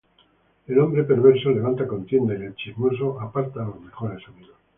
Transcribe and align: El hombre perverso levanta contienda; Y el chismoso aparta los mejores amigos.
El 0.67 0.79
hombre 0.79 1.03
perverso 1.03 1.51
levanta 1.51 1.85
contienda; 1.85 2.33
Y 2.33 2.41
el 2.41 2.55
chismoso 2.55 3.19
aparta 3.21 3.63
los 3.63 3.79
mejores 3.81 4.27
amigos. 4.29 4.55